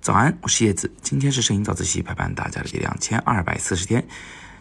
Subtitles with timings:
[0.00, 4.06] 早安，我是叶子，今天是摄影早自习陪伴大家的第两千二百四十天。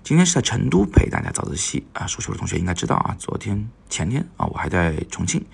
[0.02, 5.46] 今天是在成都陪大家早自习啊，熟悉我的同学应该知道啊，昨天、前天啊，我还在重庆，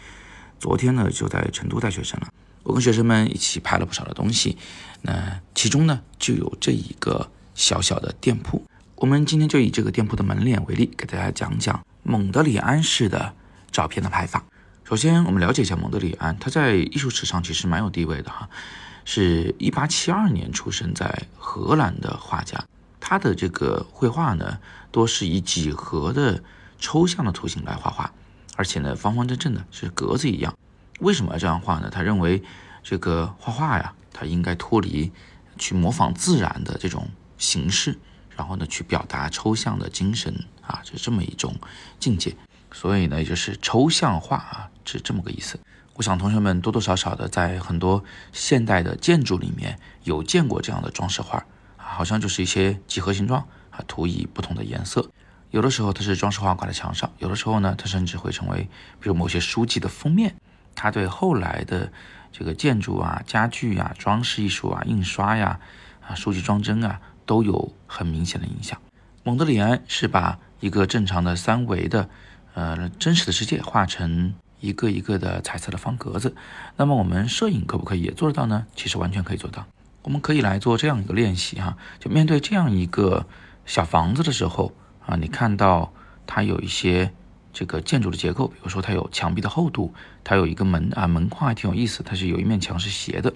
[0.59, 2.27] 昨天呢就在成都带学生了。
[2.63, 4.57] 我跟学生们一起拍了不少的东西，
[5.01, 8.63] 那其中呢就有这一个小小的店铺。
[8.95, 13.33] 我们今天就以这个店铺的门脸为例，给大家讲讲蒙德里安式的
[13.71, 14.43] 照片的拍法。
[14.89, 18.49] 首先，我们了解一下蒙德里安，他在艺术史上其实蛮有地位的哈。
[19.05, 22.65] 是一八七二年出生在荷兰的画家，
[22.99, 24.57] 他的这个绘画呢，
[24.89, 26.43] 多是以几何的
[26.79, 28.11] 抽象的图形来画画，
[28.55, 30.57] 而且呢，方方正正的，是格子一样。
[31.01, 31.91] 为什么要这样画呢？
[31.91, 32.41] 他认为
[32.81, 35.11] 这个画画呀，他应该脱离
[35.59, 37.95] 去模仿自然的这种形式，
[38.35, 40.33] 然后呢，去表达抽象的精神
[40.65, 41.55] 啊，是这么一种
[41.99, 42.35] 境界。
[42.71, 45.59] 所以呢，也就是抽象画啊，是这么个意思。
[45.95, 51.37] 我想同学们多多少少的在很多现代的建筑里面有见过这样的装饰画
[51.77, 55.09] 啊，好像就是一些几何形状啊，涂以不同的颜色。
[55.51, 60.35] 有的时候它是装饰画挂在墙上，有的时候呢，它甚至会成为比如某些书籍的封面。
[60.75, 61.91] 它对后来的
[62.31, 65.59] 这个建筑啊、家具啊、装饰艺术啊、印刷呀、
[66.07, 68.79] 啊书籍装帧啊，都有很明显的影响。
[69.23, 72.09] 蒙德里安是把一个正常的三维的
[72.59, 74.33] 呃真实的世界画成。
[74.61, 76.35] 一个一个的彩色的方格子，
[76.75, 78.65] 那么我们摄影可不可以也做得到呢？
[78.75, 79.65] 其实完全可以做到。
[80.01, 83.25] 我们可以来做这样一个练习哈，就面对这样一个
[83.65, 84.73] 小房子的时候
[85.05, 85.93] 啊，你看到
[86.27, 87.13] 它有一些
[87.53, 89.93] 这个建筑的结构，比如说它有墙壁的厚度，
[90.25, 93.33] 它有一个门啊，门框还挺有意思，它是有一面墙是斜的，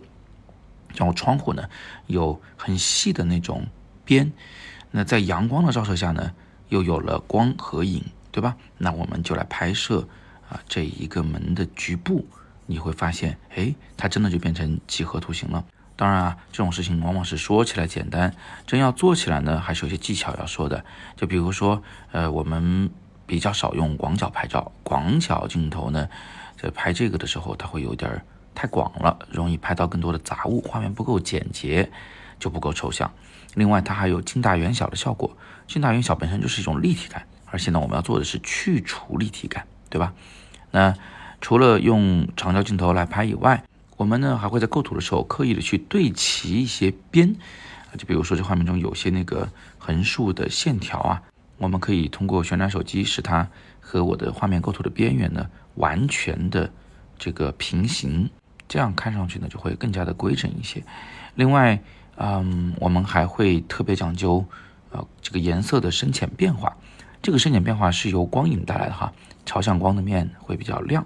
[0.97, 1.63] 然后窗户呢
[2.07, 3.67] 有很细的那种
[4.03, 4.33] 边，
[4.91, 6.33] 那在阳光的照射下呢，
[6.67, 8.03] 又有了光和影，
[8.33, 8.57] 对吧？
[8.77, 10.05] 那我们就来拍摄。
[10.49, 12.27] 啊，这一个门的局部，
[12.65, 15.63] 你会发现，哎，它真的就变成几何图形了。
[15.95, 18.35] 当然啊，这种事情往往是说起来简单，
[18.67, 20.83] 真要做起来呢，还是有些技巧要说的。
[21.15, 21.81] 就比如说，
[22.11, 22.89] 呃，我们
[23.25, 26.09] 比较少用广角拍照，广角镜头呢，
[26.57, 31.89] 在拍这个的时候，它会有点太广了，容易拍到更多的杂物，画面不够简洁，
[32.37, 33.11] 就不够抽象。
[33.55, 35.35] 另外，它还有近大远小的效果，
[35.67, 40.11] 近大远小本身就是一种立体感，而且呢，我们要做的是去除立体感，对吧？
[40.71, 40.95] 那
[41.39, 43.63] 除了用长焦镜头来拍以外，
[43.95, 47.35] 我们呢还会在构图的时候刻意的去对齐一些边，
[47.95, 49.47] 就比如说这画面中有些那个
[49.77, 51.21] 横竖的线条啊，
[51.59, 53.47] 我们可以通过旋转手机使它
[53.79, 56.71] 和我的画面构图的边缘呢完全的
[57.19, 58.27] 这个平行，
[58.67, 60.83] 这样看上去呢就会更加的规整一些。
[61.35, 61.79] 另外，
[62.15, 64.43] 嗯，我们还会特别讲究
[64.89, 66.75] 呃这个颜色的深浅变化，
[67.23, 69.13] 这个深浅变化是由光影带来的哈。
[69.45, 71.05] 朝向光的面会比较亮，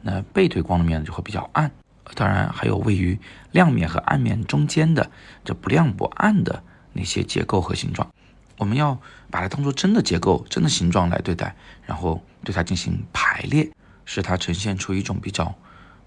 [0.00, 1.70] 那背对光的面就会比较暗。
[2.14, 3.18] 当然，还有位于
[3.52, 5.10] 亮面和暗面中间的
[5.44, 6.62] 这不亮不暗的
[6.94, 8.10] 那些结构和形状，
[8.56, 8.98] 我们要
[9.30, 13.70] 把它当做真的结构、真的形状来对待，然后对它进行排列，
[14.06, 15.54] 使它呈现出一种比较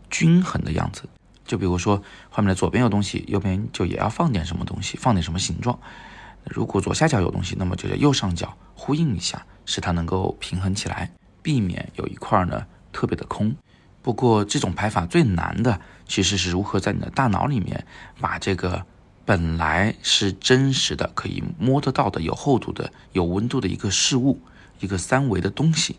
[0.10, 1.04] 均衡的样子。
[1.46, 2.02] 就比如说，
[2.32, 5.80] 画面的左边有东西，右边就也要放点什么东西，放点什么形状。
[6.46, 11.12] 如果左下角有东西，那么就在右上角呼应一下，使它能够平衡起来。
[11.44, 13.56] 避免有一块呢特别的空。
[14.04, 17.84] 不过这种排法最难的其实是如何在你的大脑里面
[18.20, 18.86] 把这个
[19.26, 24.40] 本来是真实的、可以摸得到的、有厚度的、有温度的一个事物，
[24.80, 25.98] 一个三维的东西，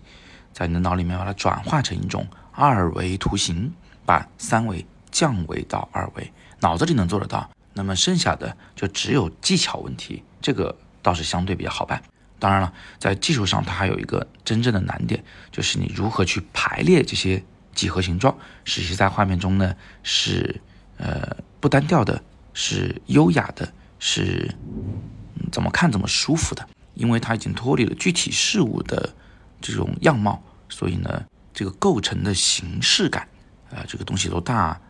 [0.53, 3.73] 在你的脑里面把它转化成一种二维图形，
[4.05, 7.51] 把三维降维到二维，脑子里能做得到。
[7.75, 12.03] 那么剩下的就只有技巧问题，这个倒是相对比较好办。
[12.43, 15.23] 当然了，在技术上，它还有一个真正的难点，
[15.53, 17.41] 就是你如何去排列这些
[17.73, 20.61] 几何形状，使其在画面中呢是
[20.97, 22.21] 呃不单调的，
[22.53, 24.53] 是优雅的，是
[25.53, 26.69] 怎么看怎么舒服的。
[26.95, 29.15] 因为它已经脱离了具体事物的
[29.61, 33.29] 这种样貌，所以呢，这个构成的形式感，
[33.71, 34.81] 呃，这个东西多大、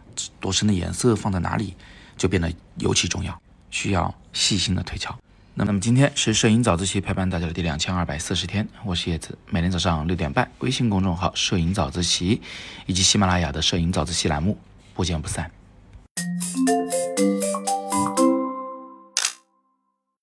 [0.41, 1.77] 多深的颜色放在哪里，
[2.17, 3.39] 就变得尤其重要，
[3.71, 5.15] 需要细心的推敲。
[5.55, 9.37] 那么，那么今天是摄影早自习陪伴大家的第两千二百四十天，我是叶子。
[9.51, 12.41] 每天早上六点半，微信公众号“摄影早自习”
[12.87, 14.57] 以及喜马拉雅的“摄影早自习”栏目，
[14.95, 15.51] 不见不散。